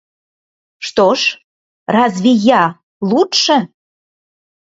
[0.79, 1.37] Что ж,
[1.85, 3.69] разве я лучше?